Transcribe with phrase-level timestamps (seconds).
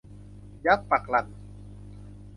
[0.65, 1.27] ยักษ์ปักหลั่น